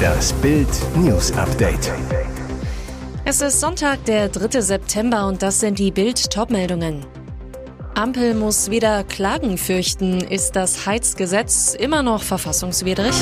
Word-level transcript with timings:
Das 0.00 0.32
Bild 0.34 0.68
News 0.96 1.32
Update. 1.32 1.92
Es 3.24 3.40
ist 3.40 3.60
Sonntag, 3.60 4.04
der 4.06 4.28
3. 4.28 4.60
September 4.60 5.26
und 5.26 5.42
das 5.42 5.60
sind 5.60 5.78
die 5.78 5.90
Bild 5.90 6.30
Topmeldungen. 6.30 7.04
Ampel 7.94 8.34
muss 8.34 8.70
wieder 8.70 9.04
Klagen 9.04 9.58
fürchten. 9.58 10.20
Ist 10.20 10.56
das 10.56 10.86
Heizgesetz 10.86 11.74
immer 11.74 12.02
noch 12.02 12.22
verfassungswidrig? 12.22 13.14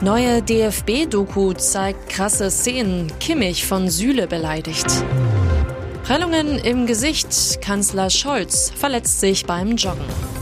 Neue 0.00 0.42
DFB-Doku 0.42 1.54
zeigt 1.54 2.08
krasse 2.08 2.50
Szenen. 2.50 3.10
Kimmich 3.18 3.66
von 3.66 3.88
Sühle 3.88 4.26
beleidigt. 4.26 4.86
Prellungen 6.04 6.58
im 6.58 6.86
Gesicht. 6.86 7.60
Kanzler 7.60 8.10
Scholz 8.10 8.70
verletzt 8.76 9.20
sich 9.20 9.46
beim 9.46 9.76
Joggen. 9.76 10.33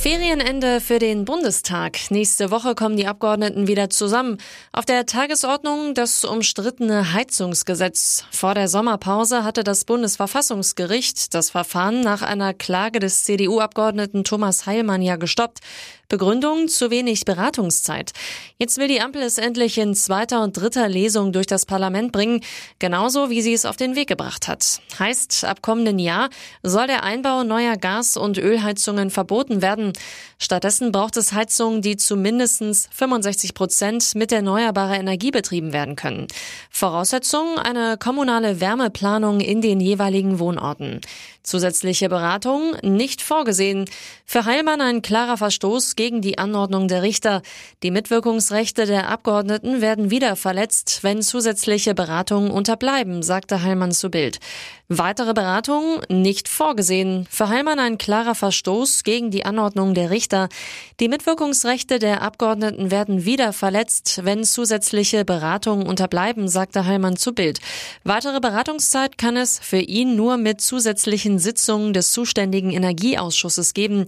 Ferienende 0.00 0.80
für 0.80 0.98
den 0.98 1.26
Bundestag. 1.26 2.10
Nächste 2.10 2.50
Woche 2.50 2.74
kommen 2.74 2.96
die 2.96 3.06
Abgeordneten 3.06 3.66
wieder 3.66 3.90
zusammen. 3.90 4.38
Auf 4.72 4.86
der 4.86 5.04
Tagesordnung 5.04 5.92
das 5.92 6.24
umstrittene 6.24 7.12
Heizungsgesetz. 7.12 8.24
Vor 8.30 8.54
der 8.54 8.68
Sommerpause 8.68 9.44
hatte 9.44 9.62
das 9.62 9.84
Bundesverfassungsgericht 9.84 11.34
das 11.34 11.50
Verfahren 11.50 12.00
nach 12.00 12.22
einer 12.22 12.54
Klage 12.54 12.98
des 12.98 13.24
CDU-Abgeordneten 13.24 14.24
Thomas 14.24 14.64
Heilmann 14.64 15.02
ja 15.02 15.16
gestoppt. 15.16 15.58
Begründung 16.10 16.66
zu 16.66 16.90
wenig 16.90 17.24
Beratungszeit. 17.24 18.10
Jetzt 18.58 18.78
will 18.78 18.88
die 18.88 19.00
Ampel 19.00 19.22
es 19.22 19.38
endlich 19.38 19.78
in 19.78 19.94
zweiter 19.94 20.42
und 20.42 20.56
dritter 20.56 20.88
Lesung 20.88 21.32
durch 21.32 21.46
das 21.46 21.64
Parlament 21.64 22.10
bringen, 22.10 22.42
genauso 22.80 23.30
wie 23.30 23.40
sie 23.40 23.54
es 23.54 23.64
auf 23.64 23.76
den 23.76 23.94
Weg 23.94 24.08
gebracht 24.08 24.48
hat. 24.48 24.80
Heißt, 24.98 25.44
ab 25.44 25.62
kommenden 25.62 26.00
Jahr 26.00 26.28
soll 26.64 26.88
der 26.88 27.04
Einbau 27.04 27.44
neuer 27.44 27.76
Gas- 27.76 28.16
und 28.16 28.38
Ölheizungen 28.38 29.10
verboten 29.10 29.62
werden. 29.62 29.89
Stattdessen 30.38 30.92
braucht 30.92 31.16
es 31.16 31.32
Heizungen, 31.32 31.82
die 31.82 31.96
zu 31.96 32.16
mindestens 32.16 32.88
65 32.92 33.54
Prozent 33.54 34.14
mit 34.14 34.32
erneuerbarer 34.32 34.98
Energie 34.98 35.30
betrieben 35.30 35.72
werden 35.72 35.96
können. 35.96 36.26
Voraussetzung 36.70 37.58
eine 37.58 37.96
kommunale 37.98 38.60
Wärmeplanung 38.60 39.40
in 39.40 39.60
den 39.60 39.80
jeweiligen 39.80 40.38
Wohnorten. 40.38 41.00
Zusätzliche 41.42 42.10
Beratung 42.10 42.76
nicht 42.82 43.22
vorgesehen. 43.22 43.86
Für 44.26 44.44
Heilmann 44.44 44.82
ein 44.82 45.00
klarer 45.00 45.38
Verstoß 45.38 45.96
gegen 45.96 46.20
die 46.20 46.36
Anordnung 46.36 46.86
der 46.86 47.02
Richter. 47.02 47.40
Die 47.82 47.90
Mitwirkungsrechte 47.90 48.84
der 48.84 49.08
Abgeordneten 49.08 49.80
werden 49.80 50.10
wieder 50.10 50.36
verletzt, 50.36 51.00
wenn 51.02 51.22
zusätzliche 51.22 51.94
Beratungen 51.94 52.50
unterbleiben, 52.50 53.22
sagte 53.22 53.62
Heilmann 53.62 53.92
zu 53.92 54.10
Bild. 54.10 54.38
Weitere 54.92 55.32
Beratungen 55.32 56.00
nicht 56.08 56.46
vorgesehen. 56.48 57.26
Für 57.30 57.48
Heilmann 57.48 57.78
ein 57.78 57.96
klarer 57.96 58.34
Verstoß 58.34 59.02
gegen 59.02 59.30
die 59.30 59.44
Anordnung 59.46 59.79
der 59.88 60.10
Richter. 60.10 60.48
Die 61.00 61.08
Mitwirkungsrechte 61.08 61.98
der 61.98 62.22
Abgeordneten 62.22 62.90
werden 62.90 63.24
wieder 63.24 63.52
verletzt, 63.52 64.20
wenn 64.22 64.44
zusätzliche 64.44 65.24
Beratungen 65.24 65.86
unterbleiben, 65.86 66.46
sagte 66.48 66.84
Heilmann 66.84 67.16
zu 67.16 67.32
Bild. 67.32 67.60
Weitere 68.04 68.38
Beratungszeit 68.38 69.16
kann 69.16 69.36
es 69.36 69.58
für 69.58 69.80
ihn 69.80 70.14
nur 70.14 70.36
mit 70.36 70.60
zusätzlichen 70.60 71.38
Sitzungen 71.38 71.94
des 71.94 72.12
zuständigen 72.12 72.70
Energieausschusses 72.70 73.72
geben. 73.72 74.04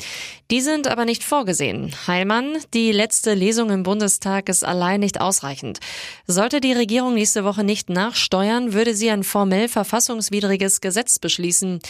Die 0.51 0.61
sind 0.61 0.87
aber 0.87 1.06
nicht 1.06 1.25
vorgesehen. 1.25 1.95
Heilmann, 2.07 2.59
die 2.75 2.92
letzte 2.92 3.33
Lesung 3.33 3.70
im 3.70 3.83
Bundestag 3.83 4.51
ist 4.51 4.64
allein 4.64 5.01
nicht 5.01 5.20
ausreichend. 5.20 5.81
Sollte 6.27 6.61
die 6.61 6.75
Regierung 6.75 7.14
nächste 7.14 7.45
Woche 7.45 7.64
nicht 7.64 7.89
nachsteuern, 7.89 8.75
würde 8.75 8.95
sie 8.95 9.11
ein 9.11 9.25
formell 9.25 9.69
verfassungswidriges 9.69 10.83
Gesetz 10.83 11.19
beschließen. 11.19 11.81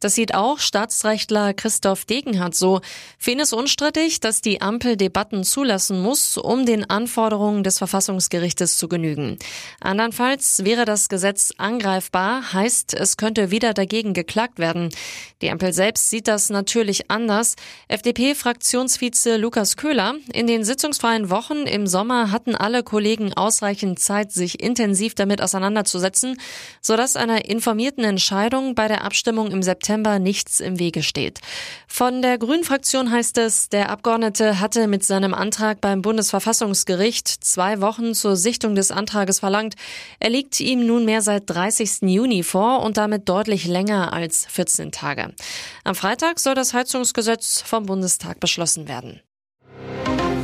Das 0.00 0.14
sieht 0.14 0.34
auch 0.34 0.58
Staatsrechtler 0.58 1.54
Christoph 1.54 2.04
Degenhardt 2.04 2.54
so. 2.54 2.80
Für 3.18 3.29
ihn 3.30 3.38
ist 3.38 3.52
unstrittig, 3.52 4.20
dass 4.20 4.40
die 4.40 4.60
Ampel 4.60 4.96
Debatten 4.96 5.44
zulassen 5.44 6.02
muss, 6.02 6.36
um 6.36 6.66
den 6.66 6.88
Anforderungen 6.88 7.62
des 7.62 7.78
Verfassungsgerichtes 7.78 8.76
zu 8.76 8.88
genügen. 8.88 9.38
Andernfalls 9.80 10.64
wäre 10.64 10.84
das 10.84 11.08
Gesetz 11.08 11.52
angreifbar, 11.56 12.52
heißt, 12.52 12.94
es 12.94 13.16
könnte 13.16 13.50
wieder 13.50 13.74
dagegen 13.74 14.14
geklagt 14.14 14.58
werden. 14.58 14.90
Die 15.42 15.50
Ampel 15.50 15.72
selbst 15.72 16.10
sieht 16.10 16.28
das 16.28 16.50
natürlich 16.50 17.10
anders. 17.10 17.56
FDP-Fraktionsvize 17.88 19.36
Lukas 19.36 19.76
Köhler, 19.76 20.14
in 20.32 20.46
den 20.46 20.64
sitzungsfreien 20.64 21.30
Wochen 21.30 21.66
im 21.66 21.86
Sommer 21.86 22.30
hatten 22.30 22.54
alle 22.54 22.82
Kollegen 22.82 23.32
ausreichend 23.34 23.98
Zeit, 23.98 24.32
sich 24.32 24.62
intensiv 24.62 25.14
damit 25.14 25.40
auseinanderzusetzen, 25.40 26.40
sodass 26.80 27.16
einer 27.16 27.44
informierten 27.46 28.04
Entscheidung 28.04 28.74
bei 28.74 28.88
der 28.88 29.04
Abstimmung 29.04 29.50
im 29.50 29.62
September 29.62 30.18
nichts 30.18 30.60
im 30.60 30.78
Wege 30.78 31.02
steht. 31.02 31.40
Von 31.86 32.22
der 32.22 32.38
Grünen-Fraktion 32.38 33.10
heißt 33.20 33.36
es, 33.36 33.68
der 33.68 33.90
Abgeordnete 33.90 34.60
hatte 34.60 34.86
mit 34.86 35.04
seinem 35.04 35.34
Antrag 35.34 35.82
beim 35.82 36.00
Bundesverfassungsgericht 36.00 37.28
zwei 37.28 37.82
Wochen 37.82 38.14
zur 38.14 38.34
Sichtung 38.34 38.74
des 38.74 38.90
Antrages 38.90 39.40
verlangt. 39.40 39.74
Er 40.20 40.30
liegt 40.30 40.58
ihm 40.58 40.86
nunmehr 40.86 41.20
seit 41.20 41.42
30. 41.50 42.00
Juni 42.00 42.42
vor 42.42 42.82
und 42.82 42.96
damit 42.96 43.28
deutlich 43.28 43.66
länger 43.66 44.14
als 44.14 44.46
14 44.46 44.90
Tage. 44.90 45.34
Am 45.84 45.94
Freitag 45.94 46.38
soll 46.38 46.54
das 46.54 46.72
Heizungsgesetz 46.72 47.60
vom 47.60 47.84
Bundestag 47.84 48.40
beschlossen 48.40 48.88
werden. 48.88 49.20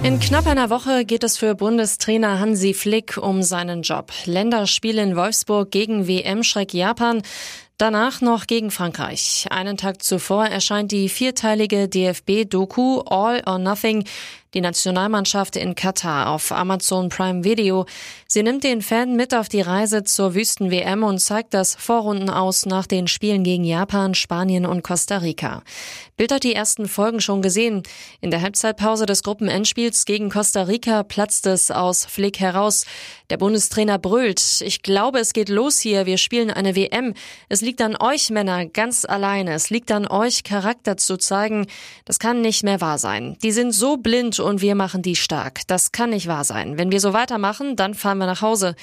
In 0.03 0.21
knapp 0.21 0.47
einer 0.47 0.69
Woche 0.69 1.07
geht 1.07 1.25
es 1.25 1.39
für 1.39 1.55
Bundestrainer 1.55 2.39
Hansi 2.39 2.75
Flick 2.75 3.17
um 3.17 3.43
seinen 3.43 3.81
Job. 3.83 4.13
Länderspiel 4.27 4.99
in 4.99 5.17
Wolfsburg 5.17 5.71
gegen 5.71 6.07
WM-Schreck 6.07 6.75
Japan. 6.75 7.23
Danach 7.79 8.23
noch 8.23 8.47
gegen 8.47 8.71
Frankreich. 8.71 9.49
Einen 9.51 9.77
Tag 9.77 10.03
zuvor 10.03 10.47
erscheint 10.47 10.93
die 10.93 11.11
vierteilige 11.11 11.89
DFB-Doku 11.89 13.01
All 13.01 13.43
or 13.45 13.59
Nothing, 13.59 14.05
die 14.55 14.63
Nationalmannschaft 14.63 15.57
in 15.57 15.75
Katar 15.75 16.31
auf 16.31 16.51
Amazon 16.51 17.11
Prime 17.11 17.45
Video. 17.45 17.85
Sie 18.27 18.43
nimmt 18.43 18.65
den 18.65 18.81
Fan 18.81 19.15
mit 19.15 19.35
auf 19.35 19.51
die 19.51 19.61
Reise 19.61 20.03
zur 20.05 20.35
Wüsten-WM 20.35 21.03
und 21.03 21.19
zeigt 21.19 21.53
das 21.53 21.75
Vorrunden 21.75 22.31
aus 22.31 22.65
nach 22.65 22.87
den 22.87 23.07
Spielen 23.09 23.45
gegen 23.45 23.65
Japan, 23.65 24.15
Spanien 24.15 24.65
und 24.65 24.83
Costa 24.83 25.19
Rica. 25.19 25.63
Bild 26.17 26.33
hat 26.33 26.45
die 26.45 26.55
ersten 26.55 26.89
Folgen 26.89 27.21
schon 27.21 27.43
gesehen. 27.43 27.83
In 28.23 28.31
der 28.31 28.41
Halbzeitpause 28.41 29.05
des 29.05 29.23
Gruppenendspiels 29.23 30.07
gegen 30.07 30.31
Costa 30.31 30.63
Rica 30.63 31.03
platzt 31.03 31.47
es 31.47 31.71
aus 31.71 32.07
Flick 32.07 32.41
heraus. 32.41 32.87
Der 33.29 33.37
Bundestrainer 33.37 33.99
brüllt, 33.99 34.63
ich 34.63 34.83
glaube, 34.83 35.19
es 35.19 35.35
geht 35.35 35.51
los 35.51 35.79
hier, 35.81 36.07
wir 36.07 36.17
spielen 36.17 36.51
eine 36.51 36.75
WM. 36.75 37.13
Es 37.51 37.61
liegt 37.67 37.83
an 37.83 37.97
euch 37.97 38.31
Männer 38.31 38.65
ganz 38.65 39.05
alleine. 39.05 39.53
Es 39.53 39.71
liegt 39.71 39.91
an 39.91 40.07
euch 40.07 40.45
Charakter 40.45 40.97
zu 40.97 41.17
zeigen. 41.17 41.67
Das 42.05 42.21
kann 42.21 42.41
nicht 42.41 42.63
mehr 42.63 42.81
wahr 42.81 42.97
sein. 42.97 43.37
Die 43.43 43.51
sind 43.51 43.73
so 43.73 43.97
blind 43.97 44.39
und 44.39 44.63
wir 44.63 44.77
machen 44.77 45.03
die 45.03 45.17
stark. 45.17 45.67
Das 45.67 45.91
kann 45.91 46.11
nicht 46.11 46.29
wahr 46.29 46.45
sein. 46.45 46.79
Wenn 46.79 46.93
wir 46.93 47.01
so 47.01 47.13
weitermachen, 47.13 47.75
dann 47.75 47.95
fahren 47.95 48.19
wir 48.19 48.27
nach 48.27 48.41
Hause. 48.41 48.77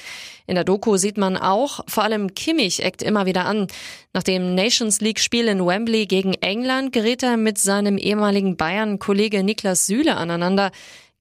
In 0.46 0.54
der 0.54 0.64
Doku 0.64 0.98
sieht 0.98 1.16
man 1.16 1.38
auch, 1.38 1.80
vor 1.88 2.04
allem 2.04 2.34
Kimmich 2.34 2.84
eckt 2.84 3.02
immer 3.02 3.24
wieder 3.24 3.46
an. 3.46 3.68
Nach 4.12 4.22
dem 4.22 4.54
Nations 4.54 5.00
League 5.00 5.18
Spiel 5.18 5.48
in 5.48 5.64
Wembley 5.64 6.04
gegen 6.04 6.34
England 6.34 6.92
gerät 6.92 7.22
er 7.22 7.38
mit 7.38 7.56
seinem 7.56 7.96
ehemaligen 7.96 8.58
Bayern-Kollege 8.58 9.42
Niklas 9.42 9.86
Süle 9.86 10.16
aneinander. 10.16 10.70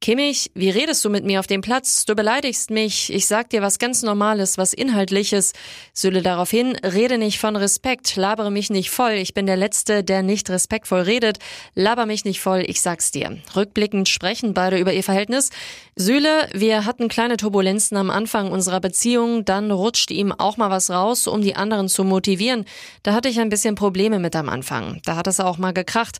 Kimmich, 0.03 0.52
wie 0.53 0.69
redest 0.69 1.06
du 1.06 1.09
mit 1.09 1.24
mir 1.24 1.40
auf 1.40 1.47
dem 1.47 1.62
Platz? 1.62 2.03
Du 2.03 2.14
beleidigst 2.14 2.72
mich. 2.72 3.09
Ich 3.14 3.25
sag 3.25 3.50
dir 3.52 3.62
was 3.62 3.80
ganz 3.80 4.02
Normales, 4.02 4.58
was 4.58 4.74
Inhaltliches. 4.74 5.53
Süle 5.94 6.22
daraufhin, 6.22 6.75
rede 6.75 7.18
nicht 7.18 7.40
von 7.40 7.56
Respekt, 7.56 8.18
labere 8.18 8.52
mich 8.52 8.69
nicht 8.69 8.90
voll. 8.90 9.14
Ich 9.14 9.34
bin 9.34 9.46
der 9.46 9.56
Letzte, 9.56 10.03
der 10.03 10.22
nicht 10.22 10.50
respektvoll 10.50 11.03
redet. 11.03 11.40
Laber 11.74 12.06
mich 12.06 12.25
nicht 12.25 12.41
voll, 12.41 12.66
ich 12.68 12.81
sag's 12.81 13.12
dir. 13.12 13.38
Rückblickend 13.56 14.09
sprechen 14.09 14.53
beide 14.53 14.78
über 14.78 14.91
ihr 14.91 15.06
Verhältnis. 15.06 15.52
Süle, 15.96 16.50
wir 16.52 16.85
hatten 16.85 17.08
kleine 17.08 17.38
Turbulenzen 17.38 17.96
am 17.96 18.09
Anfang 18.09 18.52
unserer 18.52 18.81
Beziehung, 18.81 19.46
dann 19.46 19.72
rutscht 19.72 20.12
ihm 20.12 20.34
auch 20.34 20.58
mal 20.58 20.70
was 20.70 20.90
raus, 20.90 21.28
um 21.28 21.41
die 21.41 21.56
anderen 21.56 21.88
zu 21.88 22.03
motivieren. 22.03 22.66
Da 23.03 23.14
hatte 23.14 23.30
ich 23.30 23.40
ein 23.40 23.47
bisschen 23.47 23.75
Probleme 23.75 24.20
mit 24.20 24.35
am 24.35 24.50
Anfang. 24.50 25.00
Da 25.06 25.16
hat 25.16 25.28
es 25.28 25.40
auch 25.40 25.58
mal 25.58 25.72
gekracht. 25.72 26.18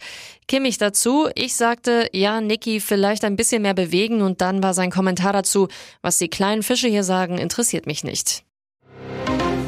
Kimmich 0.48 0.78
dazu, 0.78 1.28
ich 1.36 1.56
sagte, 1.56 2.10
ja, 2.12 2.40
Niki, 2.40 2.80
vielleicht 2.80 3.24
ein 3.24 3.36
bisschen 3.36 3.62
mehr 3.62 3.73
mehr 3.74 3.86
bewegen 3.86 4.22
und 4.22 4.42
dann 4.42 4.64
war 4.64 4.74
sein 4.74 4.92
Kommentar 4.92 5.34
dazu, 5.34 5.68
was 6.02 6.18
die 6.18 6.30
kleinen 6.30 6.64
Fische 6.64 6.88
hier 6.88 7.04
sagen, 7.04 7.38
interessiert 7.38 7.86
mich 7.86 8.04
nicht. 8.04 8.44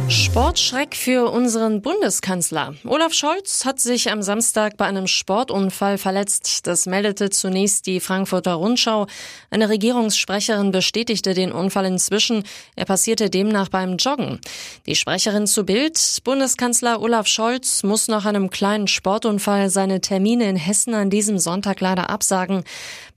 Sportschreck 0.07 0.95
für 0.95 1.31
unseren 1.31 1.81
Bundeskanzler. 1.81 2.75
Olaf 2.85 3.13
Scholz 3.13 3.65
hat 3.65 3.79
sich 3.79 4.11
am 4.11 4.21
Samstag 4.21 4.77
bei 4.77 4.85
einem 4.85 5.07
Sportunfall 5.07 5.97
verletzt. 5.97 6.67
Das 6.67 6.85
meldete 6.85 7.31
zunächst 7.31 7.87
die 7.87 7.99
Frankfurter 7.99 8.53
Rundschau. 8.53 9.07
Eine 9.49 9.69
Regierungssprecherin 9.69 10.71
bestätigte 10.71 11.33
den 11.33 11.51
Unfall 11.51 11.85
inzwischen. 11.85 12.43
Er 12.75 12.85
passierte 12.85 13.31
demnach 13.31 13.69
beim 13.69 13.97
Joggen. 13.97 14.39
Die 14.85 14.95
Sprecherin 14.95 15.47
zu 15.47 15.65
Bild, 15.65 15.99
Bundeskanzler 16.23 17.01
Olaf 17.01 17.25
Scholz 17.25 17.81
muss 17.81 18.07
nach 18.07 18.25
einem 18.25 18.51
kleinen 18.51 18.87
Sportunfall 18.87 19.71
seine 19.71 20.01
Termine 20.01 20.47
in 20.47 20.55
Hessen 20.55 20.93
an 20.93 21.09
diesem 21.09 21.39
Sonntag 21.39 21.81
leider 21.81 22.11
absagen. 22.11 22.63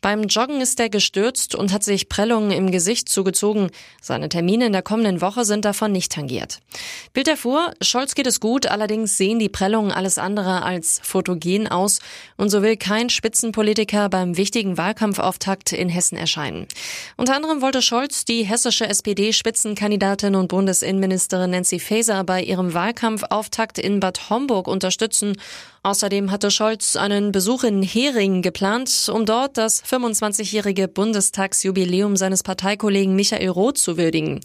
Beim 0.00 0.22
Joggen 0.22 0.60
ist 0.60 0.78
er 0.78 0.88
gestürzt 0.88 1.54
und 1.54 1.72
hat 1.72 1.82
sich 1.82 2.08
Prellungen 2.08 2.52
im 2.52 2.70
Gesicht 2.70 3.08
zugezogen. 3.08 3.70
Seine 4.00 4.28
Termine 4.28 4.66
in 4.66 4.72
der 4.72 4.82
kommenden 4.82 5.20
Woche 5.20 5.44
sind 5.44 5.64
davon 5.64 5.92
nicht 5.92 6.12
tangiert. 6.12 6.60
Bild 7.12 7.28
erfuhr, 7.28 7.72
Scholz 7.80 8.14
geht 8.14 8.26
es 8.26 8.40
gut, 8.40 8.66
allerdings 8.66 9.16
sehen 9.16 9.38
die 9.38 9.48
Prellungen 9.48 9.92
alles 9.92 10.18
andere 10.18 10.62
als 10.62 11.00
fotogen 11.02 11.68
aus 11.68 12.00
und 12.36 12.50
so 12.50 12.62
will 12.62 12.76
kein 12.76 13.10
Spitzenpolitiker 13.10 14.08
beim 14.08 14.36
wichtigen 14.36 14.76
Wahlkampfauftakt 14.76 15.72
in 15.72 15.88
Hessen 15.88 16.16
erscheinen. 16.16 16.66
Unter 17.16 17.34
anderem 17.34 17.62
wollte 17.62 17.82
Scholz 17.82 18.24
die 18.24 18.44
hessische 18.44 18.86
SPD-Spitzenkandidatin 18.88 20.34
und 20.34 20.48
Bundesinnenministerin 20.48 21.50
Nancy 21.50 21.78
Faeser 21.78 22.24
bei 22.24 22.42
ihrem 22.42 22.74
Wahlkampfauftakt 22.74 23.78
in 23.78 24.00
Bad 24.00 24.30
Homburg 24.30 24.68
unterstützen. 24.68 25.36
Außerdem 25.82 26.30
hatte 26.30 26.50
Scholz 26.50 26.96
einen 26.96 27.32
Besuch 27.32 27.64
in 27.64 27.82
Hering 27.82 28.42
geplant, 28.42 29.10
um 29.12 29.24
dort 29.24 29.56
das 29.56 29.82
25-jährige 29.84 30.88
Bundestagsjubiläum 30.88 32.16
seines 32.16 32.42
Parteikollegen 32.42 33.14
Michael 33.14 33.48
Roth 33.48 33.78
zu 33.78 33.96
würdigen. 33.96 34.40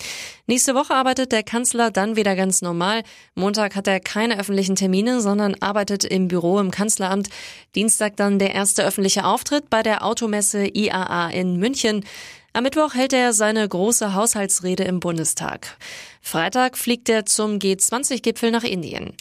Nächste 0.46 0.76
Woche 0.76 0.94
arbeitet 0.94 1.32
der 1.32 1.44
Kanzler 1.44 1.90
dann 1.90 2.16
wieder 2.16 2.36
ganz 2.36 2.62
normal. 2.62 3.04
Montag 3.36 3.76
hat 3.76 3.88
er 3.88 4.00
keine 4.00 4.40
öffentlichen 4.40 4.76
Termine, 4.76 5.22
sondern 5.22 5.56
arbeitet 5.60 6.04
im 6.04 6.28
Büro 6.28 6.60
im 6.60 6.72
Kanzleramt. 6.72 7.30
Dienstag 7.76 8.16
dann 8.18 8.40
der 8.40 8.54
erste 8.54 8.84
öffentliche 8.84 9.26
Auftritt 9.26 9.70
bei 9.70 9.84
der 9.84 10.06
Automesse 10.06 10.68
IAA 10.68 11.30
in 11.30 11.58
München. 11.58 12.06
Am 12.56 12.62
Mittwoch 12.62 12.94
hält 12.94 13.14
er 13.14 13.34
seine 13.34 13.68
große 13.68 14.14
Haushaltsrede 14.14 14.84
im 14.84 15.00
Bundestag. 15.00 15.76
Freitag 16.22 16.78
fliegt 16.78 17.10
er 17.10 17.26
zum 17.26 17.58
G20-Gipfel 17.58 18.52
nach 18.52 18.64
Indien. 18.64 19.14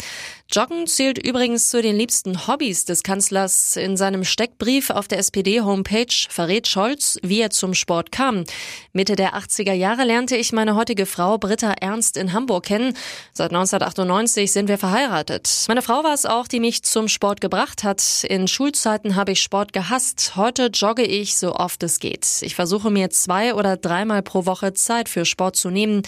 Joggen 0.54 0.86
zählt 0.86 1.16
übrigens 1.16 1.70
zu 1.70 1.80
den 1.80 1.96
liebsten 1.96 2.46
Hobbys 2.46 2.84
des 2.84 3.02
Kanzlers. 3.02 3.76
In 3.76 3.96
seinem 3.96 4.22
Steckbrief 4.22 4.90
auf 4.90 5.08
der 5.08 5.18
SPD-Homepage 5.18 6.12
verrät 6.28 6.68
Scholz, 6.68 7.18
wie 7.22 7.40
er 7.40 7.48
zum 7.48 7.72
Sport 7.72 8.12
kam. 8.12 8.44
Mitte 8.92 9.16
der 9.16 9.34
80er 9.34 9.72
Jahre 9.72 10.04
lernte 10.04 10.36
ich 10.36 10.52
meine 10.52 10.76
heutige 10.76 11.06
Frau 11.06 11.38
Britta 11.38 11.72
Ernst 11.80 12.18
in 12.18 12.34
Hamburg 12.34 12.66
kennen. 12.66 12.94
Seit 13.32 13.50
1998 13.50 14.52
sind 14.52 14.68
wir 14.68 14.76
verheiratet. 14.76 15.48
Meine 15.68 15.80
Frau 15.80 16.04
war 16.04 16.12
es 16.12 16.26
auch, 16.26 16.46
die 16.46 16.60
mich 16.60 16.82
zum 16.82 17.08
Sport 17.08 17.40
gebracht 17.40 17.82
hat. 17.82 18.24
In 18.28 18.46
Schulzeiten 18.46 19.16
habe 19.16 19.32
ich 19.32 19.42
Sport 19.42 19.72
gehasst. 19.72 20.36
Heute 20.36 20.66
jogge 20.66 21.02
ich 21.04 21.36
so 21.36 21.54
oft 21.54 21.82
es 21.82 21.98
geht. 21.98 22.26
Ich 22.42 22.54
versuche 22.54 22.90
mir 22.90 23.08
zwei 23.22 23.54
oder 23.54 23.76
dreimal 23.76 24.22
pro 24.22 24.46
Woche 24.46 24.74
Zeit 24.74 25.08
für 25.08 25.24
Sport 25.24 25.56
zu 25.56 25.70
nehmen. 25.70 26.02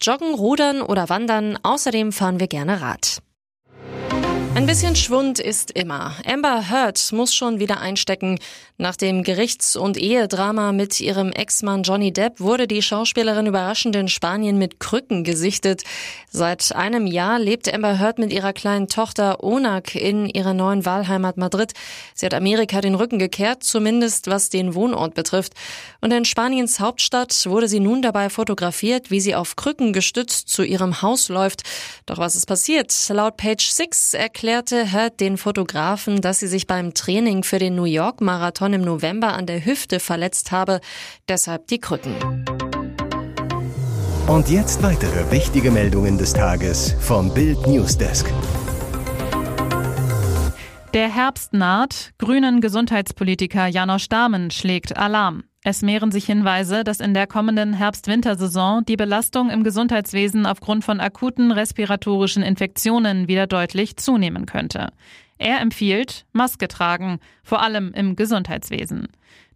Joggen, 0.00 0.34
Rudern 0.34 0.82
oder 0.82 1.08
Wandern. 1.08 1.58
Außerdem 1.62 2.12
fahren 2.12 2.40
wir 2.40 2.48
gerne 2.48 2.80
Rad. 2.80 3.22
Ein 4.60 4.66
bisschen 4.66 4.94
Schwund 4.94 5.38
ist 5.38 5.70
immer. 5.70 6.14
Amber 6.26 6.68
Heard 6.68 7.12
muss 7.12 7.34
schon 7.34 7.60
wieder 7.60 7.80
einstecken. 7.80 8.38
Nach 8.76 8.94
dem 8.94 9.24
Gerichts- 9.24 9.74
und 9.74 9.96
Ehedrama 9.96 10.72
mit 10.72 11.00
ihrem 11.00 11.32
Ex-Mann 11.32 11.82
Johnny 11.82 12.12
Depp 12.12 12.40
wurde 12.40 12.66
die 12.66 12.82
Schauspielerin 12.82 13.46
überraschend 13.46 13.96
in 13.96 14.08
Spanien 14.08 14.58
mit 14.58 14.78
Krücken 14.78 15.24
gesichtet. 15.24 15.84
Seit 16.30 16.76
einem 16.76 17.06
Jahr 17.06 17.38
lebt 17.38 17.72
Amber 17.72 17.98
Heard 17.98 18.18
mit 18.18 18.32
ihrer 18.32 18.52
kleinen 18.52 18.86
Tochter 18.86 19.42
Onak 19.42 19.94
in 19.94 20.28
ihrer 20.28 20.52
neuen 20.52 20.84
Wahlheimat 20.84 21.38
Madrid. 21.38 21.72
Sie 22.14 22.26
hat 22.26 22.34
Amerika 22.34 22.82
den 22.82 22.94
Rücken 22.94 23.18
gekehrt, 23.18 23.64
zumindest 23.64 24.26
was 24.26 24.50
den 24.50 24.74
Wohnort 24.74 25.14
betrifft. 25.14 25.54
Und 26.02 26.12
in 26.12 26.26
Spaniens 26.26 26.80
Hauptstadt 26.80 27.46
wurde 27.46 27.66
sie 27.66 27.80
nun 27.80 28.02
dabei 28.02 28.28
fotografiert, 28.28 29.10
wie 29.10 29.20
sie 29.20 29.34
auf 29.34 29.56
Krücken 29.56 29.94
gestützt 29.94 30.50
zu 30.50 30.62
ihrem 30.62 31.00
Haus 31.00 31.30
läuft. 31.30 31.62
Doch 32.04 32.18
was 32.18 32.36
ist 32.36 32.46
passiert? 32.46 32.92
Laut 33.08 33.38
Page 33.38 33.66
6 33.66 34.14
erklärt 34.14 34.49
erklärte 34.50 34.92
Hurt 34.92 35.20
den 35.20 35.36
Fotografen, 35.36 36.20
dass 36.20 36.40
sie 36.40 36.48
sich 36.48 36.66
beim 36.66 36.92
Training 36.92 37.44
für 37.44 37.60
den 37.60 37.76
New 37.76 37.84
York 37.84 38.20
Marathon 38.20 38.72
im 38.72 38.80
November 38.80 39.34
an 39.34 39.46
der 39.46 39.64
Hüfte 39.64 40.00
verletzt 40.00 40.50
habe, 40.50 40.80
deshalb 41.28 41.68
die 41.68 41.78
Krücken. 41.78 42.16
Und 44.26 44.48
jetzt 44.48 44.82
weitere 44.82 45.30
wichtige 45.30 45.70
Meldungen 45.70 46.18
des 46.18 46.32
Tages 46.32 46.96
vom 46.98 47.32
Bild 47.32 47.64
Newsdesk. 47.68 48.26
Der 50.94 51.14
Herbst 51.14 51.52
naht, 51.52 52.10
grünen 52.18 52.60
Gesundheitspolitiker 52.60 53.68
Janosch 53.68 54.08
Dahmen 54.08 54.50
schlägt 54.50 54.96
Alarm. 54.96 55.44
Es 55.62 55.82
mehren 55.82 56.10
sich 56.10 56.24
Hinweise, 56.24 56.84
dass 56.84 57.00
in 57.00 57.12
der 57.12 57.26
kommenden 57.26 57.74
Herbst-Wintersaison 57.74 58.82
die 58.86 58.96
Belastung 58.96 59.50
im 59.50 59.62
Gesundheitswesen 59.62 60.46
aufgrund 60.46 60.84
von 60.84 61.00
akuten 61.00 61.52
respiratorischen 61.52 62.42
Infektionen 62.42 63.28
wieder 63.28 63.46
deutlich 63.46 63.98
zunehmen 63.98 64.46
könnte. 64.46 64.88
Er 65.36 65.60
empfiehlt 65.60 66.24
Maske 66.32 66.66
tragen, 66.66 67.18
vor 67.42 67.62
allem 67.62 67.92
im 67.92 68.16
Gesundheitswesen. 68.16 69.08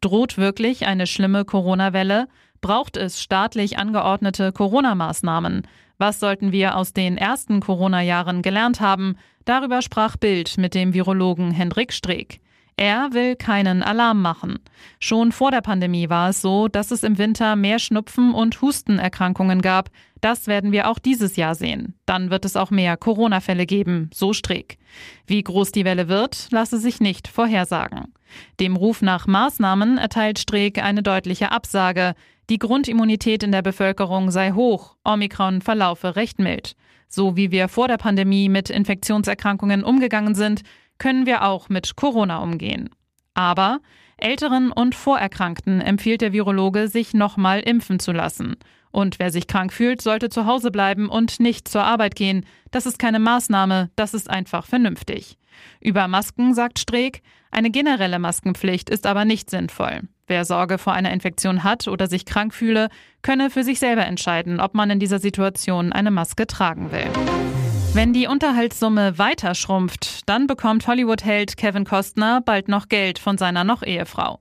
Droht 0.03 0.37
wirklich 0.37 0.87
eine 0.87 1.07
schlimme 1.07 1.47
Corona-Welle? 1.47 2.29
Braucht 2.61 2.99
es 2.99 3.23
staatlich 3.23 3.79
angeordnete 3.79 4.53
Corona-Maßnahmen? 4.53 5.67
Was 5.97 6.21
sollten 6.21 6.53
wir 6.53 6.77
aus 6.77 6.93
den 6.93 7.17
ersten 7.17 7.61
Corona-Jahren 7.61 8.43
gelernt 8.43 8.81
haben? 8.81 9.17
Darüber 9.47 9.81
sprach 9.81 10.17
Bild 10.17 10.59
mit 10.59 10.75
dem 10.75 10.93
Virologen 10.93 11.51
Hendrik 11.51 11.95
Streeck. 11.95 12.41
Er 12.77 13.13
will 13.13 13.37
keinen 13.37 13.83
Alarm 13.85 14.21
machen. 14.21 14.59
Schon 14.99 15.31
vor 15.31 15.53
der 15.53 15.61
Pandemie 15.61 16.09
war 16.09 16.31
es 16.31 16.41
so, 16.41 16.67
dass 16.67 16.91
es 16.91 17.05
im 17.05 17.19
Winter 17.19 17.55
mehr 17.55 17.79
Schnupfen 17.79 18.35
und 18.35 18.61
Hustenerkrankungen 18.61 19.63
gab. 19.63 19.91
Das 20.21 20.49
werden 20.49 20.73
wir 20.73 20.89
auch 20.89 20.99
dieses 20.99 21.37
Jahr 21.37 21.55
sehen. 21.55 21.95
Dann 22.05 22.31
wird 22.31 22.45
es 22.45 22.57
auch 22.57 22.71
mehr 22.71 22.97
Corona-Fälle 22.97 23.67
geben, 23.67 24.11
so 24.13 24.33
Streeck. 24.33 24.79
Wie 25.27 25.43
groß 25.43 25.71
die 25.71 25.85
Welle 25.85 26.09
wird, 26.09 26.49
lasse 26.51 26.79
sich 26.79 27.01
nicht 27.01 27.29
vorhersagen. 27.29 28.13
Dem 28.59 28.75
Ruf 28.75 29.03
nach 29.03 29.29
Maßnahmen 29.29 29.99
erteilt 29.99 30.41
Streeck 30.41 30.83
eine 30.83 31.03
deutliche 31.03 31.53
Absage. 31.53 32.15
Die 32.51 32.59
Grundimmunität 32.59 33.43
in 33.43 33.53
der 33.53 33.63
Bevölkerung 33.63 34.31
sei 34.31 34.53
hoch, 34.53 34.97
Omikron 35.05 35.63
verlaufe 35.63 36.17
recht 36.17 36.41
mild. 36.41 36.75
So 37.07 37.37
wie 37.37 37.53
wir 37.53 37.69
vor 37.69 37.87
der 37.87 37.97
Pandemie 37.97 38.49
mit 38.49 38.71
Infektionserkrankungen 38.71 39.85
umgegangen 39.85 40.35
sind, 40.35 40.63
können 40.99 41.27
wir 41.27 41.45
auch 41.45 41.69
mit 41.69 41.97
Corona 41.97 42.39
umgehen. 42.39 42.91
Aber 43.35 43.81
Älteren 44.17 44.71
und 44.71 44.95
Vorerkrankten 44.95 45.81
empfiehlt 45.81 46.21
der 46.21 46.33
Virologe, 46.33 46.89
sich 46.89 47.15
nochmal 47.15 47.61
impfen 47.61 47.99
zu 47.99 48.13
lassen. 48.13 48.57
Und 48.91 49.19
wer 49.19 49.33
sich 49.33 49.49
krank 49.49 49.73
fühlt, 49.73 50.01
sollte 50.01 50.29
zu 50.29 50.47
Hause 50.47 50.71
bleiben 50.71 51.09
und 51.09 51.41
nicht 51.41 51.67
zur 51.67 51.83
Arbeit 51.83 52.15
gehen. 52.15 52.47
Das 52.71 52.87
ist 52.87 52.99
keine 52.99 53.19
Maßnahme, 53.19 53.91
das 53.97 54.15
ist 54.15 54.31
einfach 54.31 54.67
vernünftig. 54.67 55.37
Über 55.81 56.07
Masken 56.07 56.55
sagt 56.55 56.79
Streeck, 56.79 57.23
eine 57.51 57.71
generelle 57.71 58.19
Maskenpflicht 58.19 58.91
ist 58.91 59.07
aber 59.07 59.25
nicht 59.25 59.51
sinnvoll. 59.51 60.03
Wer 60.27 60.45
Sorge 60.45 60.79
vor 60.79 60.93
einer 60.93 61.13
Infektion 61.13 61.65
hat 61.65 61.87
oder 61.87 62.07
sich 62.07 62.25
krank 62.25 62.55
fühle, 62.55 62.89
könne 63.23 63.51
für 63.51 63.63
sich 63.63 63.79
selber 63.79 64.07
entscheiden, 64.07 64.61
ob 64.61 64.75
man 64.75 64.91
in 64.91 65.01
dieser 65.01 65.19
Situation 65.19 65.93
eine 65.93 66.11
Maske 66.11 66.47
tragen 66.47 66.91
will. 66.93 67.64
Wenn 67.95 68.13
die 68.13 68.27
Unterhaltssumme 68.27 69.19
weiter 69.19 69.55
schrumpft, 69.55 70.29
dann 70.29 70.49
bekommt 70.49 70.89
Hollywood-Held 70.89 71.57
Kevin 71.57 71.85
Costner 71.85 72.41
bald 72.41 72.67
noch 72.67 72.89
Geld 72.89 73.21
von 73.21 73.39
seiner 73.39 73.63
Noch-Ehefrau. 73.63 74.41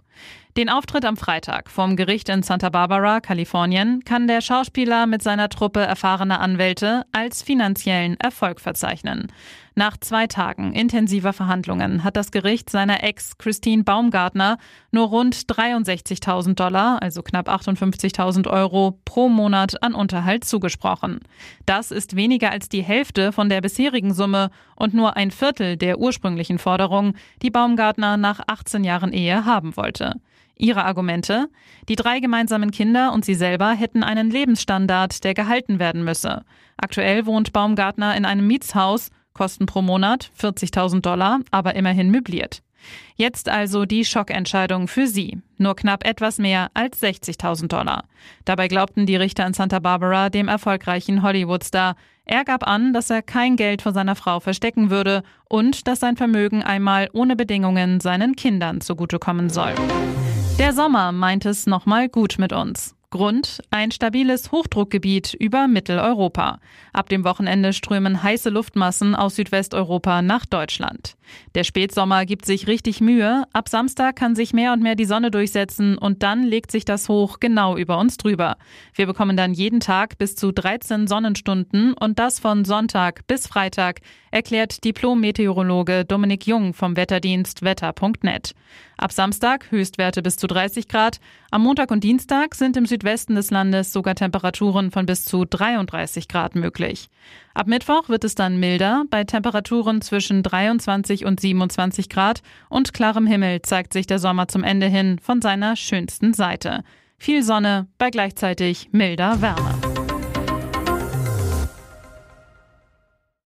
Den 0.57 0.69
Auftritt 0.69 1.05
am 1.05 1.17
Freitag 1.17 1.69
vom 1.69 1.95
Gericht 1.95 2.29
in 2.29 2.41
Santa 2.41 2.69
Barbara, 2.69 3.22
Kalifornien, 3.22 4.03
kann 4.05 4.27
der 4.27 4.41
Schauspieler 4.41 5.05
mit 5.05 5.22
seiner 5.22 5.50
Truppe 5.50 5.81
erfahrener 5.81 6.39
Anwälte 6.39 7.03
als 7.12 7.43
finanziellen 7.43 8.19
Erfolg 8.19 8.60
verzeichnen. 8.60 9.31
Nach 9.75 9.98
zwei 9.98 10.27
Tagen 10.27 10.74
intensiver 10.74 11.34
Verhandlungen 11.34 12.03
hat 12.03 12.15
das 12.15 12.30
Gericht 12.30 12.70
seiner 12.70 13.03
Ex 13.03 13.39
Christine 13.39 13.84
Baumgartner 13.84 14.60
nur 14.92 15.08
rund 15.08 15.36
63.000 15.36 16.53
Dollar, 16.53 17.01
also 17.01 17.24
knapp 17.24 17.50
58.000 17.50 18.48
Euro 18.48 19.00
pro 19.03 19.30
Monat 19.30 19.82
an 19.82 19.96
Unterhalt 19.96 20.44
zugesprochen. 20.44 21.22
Das 21.65 21.89
ist 21.89 22.15
weniger 22.15 22.51
als 22.51 22.70
die 22.70 22.84
Hälfte 22.84 23.32
von 23.32 23.50
der 23.50 23.62
bisherigen 23.62 24.13
Summe 24.13 24.51
und 24.75 24.94
nur 24.94 25.18
ein 25.18 25.32
Viertel 25.32 25.75
der 25.75 25.98
ursprünglichen 25.98 26.60
Forderung, 26.60 27.15
die 27.42 27.50
Baumgartner 27.50 28.15
nach 28.18 28.42
18 28.46 28.84
Jahren 28.84 29.12
Ehe 29.12 29.46
haben 29.46 29.75
wollte. 29.75 30.13
Ihre 30.56 30.86
Argumente? 30.86 31.50
Die 31.89 31.96
drei 31.96 32.20
gemeinsamen 32.20 32.70
Kinder 32.70 33.12
und 33.12 33.25
sie 33.25 33.34
selber 33.34 33.72
hätten 33.72 34.03
einen 34.03 34.30
Lebensstandard, 34.30 35.24
der 35.24 35.34
gehalten 35.34 35.80
werden 35.80 36.03
müsse. 36.03 36.44
Aktuell 36.77 37.25
wohnt 37.25 37.53
Baumgartner 37.53 38.15
in 38.15 38.25
einem 38.25 38.46
Mietshaus, 38.46 39.10
Kosten 39.33 39.65
pro 39.65 39.81
Monat 39.81 40.31
40.000 40.39 41.01
Dollar, 41.01 41.39
aber 41.51 41.75
immerhin 41.75 42.11
möbliert. 42.11 42.61
Jetzt 43.15 43.49
also 43.49 43.85
die 43.85 44.05
Schockentscheidung 44.05 44.87
für 44.87 45.07
sie. 45.07 45.41
Nur 45.57 45.75
knapp 45.75 46.05
etwas 46.05 46.37
mehr 46.37 46.69
als 46.73 47.01
60.000 47.01 47.67
Dollar. 47.67 48.05
Dabei 48.45 48.67
glaubten 48.67 49.05
die 49.05 49.15
Richter 49.15 49.45
in 49.45 49.53
Santa 49.53 49.79
Barbara 49.79 50.29
dem 50.29 50.47
erfolgreichen 50.47 51.23
Hollywood-Star. 51.23 51.95
Er 52.25 52.43
gab 52.43 52.67
an, 52.67 52.93
dass 52.93 53.09
er 53.09 53.21
kein 53.21 53.55
Geld 53.55 53.81
vor 53.81 53.93
seiner 53.93 54.15
Frau 54.15 54.39
verstecken 54.39 54.89
würde 54.89 55.23
und 55.49 55.87
dass 55.87 55.99
sein 55.99 56.17
Vermögen 56.17 56.63
einmal 56.63 57.09
ohne 57.13 57.35
Bedingungen 57.35 57.99
seinen 57.99 58.35
Kindern 58.35 58.81
zugutekommen 58.81 59.49
soll. 59.49 59.73
Der 60.59 60.73
Sommer 60.73 61.11
meint 61.11 61.45
es 61.45 61.65
nochmal 61.65 62.09
gut 62.09 62.35
mit 62.37 62.53
uns. 62.53 62.95
Grund 63.13 63.62
ein 63.70 63.91
stabiles 63.91 64.51
Hochdruckgebiet 64.51 65.36
über 65.36 65.67
Mitteleuropa. 65.67 66.60
Ab 66.93 67.10
dem 67.10 67.24
Wochenende 67.24 67.72
strömen 67.72 68.24
heiße 68.24 68.50
Luftmassen 68.50 69.13
aus 69.13 69.36
Südwesteuropa 69.36 70.24
nach 70.24 70.48
Deutschland. 70.48 71.15
Der 71.53 71.63
Spätsommer 71.63 72.25
gibt 72.25 72.46
sich 72.46 72.65
richtig 72.65 73.01
Mühe. 73.01 73.43
Ab 73.53 73.70
Samstag 73.70 74.15
kann 74.15 74.36
sich 74.36 74.51
mehr 74.51 74.74
und 74.74 74.82
mehr 74.82 74.96
die 74.96 75.05
Sonne 75.05 75.29
durchsetzen 75.29 75.96
und 75.96 76.24
dann 76.24 76.41
legt 76.41 76.72
sich 76.72 76.86
das 76.86 77.08
Hoch 77.08 77.39
genau 77.39 77.77
über 77.77 78.00
uns 78.00 78.17
drüber. 78.17 78.58
Wir 78.96 79.05
bekommen 79.05 79.38
dann 79.38 79.53
jeden 79.53 79.79
Tag 79.79 80.17
bis 80.17 80.36
zu 80.36 80.51
13 80.51 81.05
Sonnenstunden 81.05 81.93
und 81.93 82.17
das 82.17 82.39
von 82.39 82.65
Sonntag 82.65 83.27
bis 83.27 83.46
Freitag, 83.46 84.01
erklärt 84.32 84.84
Diplom-Meteorologe 84.84 86.05
Dominik 86.05 86.48
Jung 86.48 86.74
vom 86.74 86.98
Wetterdienst 86.98 87.62
wetter.net. 87.62 88.55
Ab 88.98 89.12
Samstag 89.12 89.70
Höchstwerte 89.70 90.24
bis 90.24 90.38
zu 90.38 90.48
30 90.48 90.88
Grad. 90.88 91.20
Am 91.51 91.62
Montag 91.62 91.91
und 91.91 92.03
Dienstag 92.03 92.55
sind 92.55 92.75
im 92.75 92.88
Südwesten 93.03 93.36
des 93.36 93.51
Landes 93.51 93.91
sogar 93.91 94.15
Temperaturen 94.15 94.89
von 94.89 95.05
bis 95.05 95.25
zu 95.25 95.43
33 95.43 96.29
Grad 96.29 96.55
möglich. 96.55 97.10
Ab 97.53 97.67
Mittwoch 97.67 98.07
wird 98.07 98.24
es 98.24 98.33
dann 98.33 98.62
milder, 98.62 99.03
bei 99.10 99.25
Temperaturen 99.25 100.01
zwischen 100.01 100.41
23 100.41 101.25
und 101.25 101.38
27 101.38 102.07
Grad 102.07 102.41
und 102.69 102.93
klarem 102.93 103.27
Himmel 103.27 103.62
zeigt 103.62 103.91
sich 103.91 104.07
der 104.07 104.19
Sommer 104.19 104.48
zum 104.48 104.63
Ende 104.63 104.88
hin 104.88 105.19
von 105.22 105.41
seiner 105.41 105.75
schönsten 105.75 106.33
Seite. 106.33 106.83
Viel 107.17 107.43
Sonne 107.43 107.88
bei 107.98 108.10
gleichzeitig 108.10 108.88
milder 108.93 109.41
Wärme. 109.41 109.92